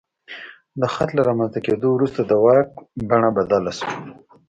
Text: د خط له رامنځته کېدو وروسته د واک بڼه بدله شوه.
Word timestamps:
د 0.81 0.83
خط 0.93 1.09
له 1.17 1.21
رامنځته 1.29 1.59
کېدو 1.65 1.87
وروسته 1.93 2.21
د 2.25 2.31
واک 2.43 2.69
بڼه 3.09 3.29
بدله 3.37 3.71
شوه. 3.77 3.91